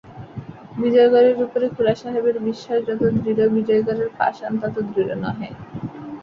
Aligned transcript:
বিজয়গড়ের 0.77 1.35
উপরে 1.45 1.65
খুড়াসাহেবের 1.75 2.37
বিশ্বাস 2.47 2.79
যত 2.87 3.01
দৃঢ়, 3.15 3.41
বিজয়গড়ের 3.55 4.09
পাষাণ 4.19 4.53
তত 4.61 4.75
দৃঢ় 4.87 5.13
নহে। 5.23 5.49